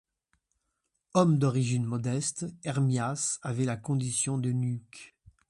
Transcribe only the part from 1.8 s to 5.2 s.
modeste, Hermias avait la condition d'eunuque.